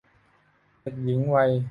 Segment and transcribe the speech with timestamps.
[0.81, 1.51] เด็กหญิงวัย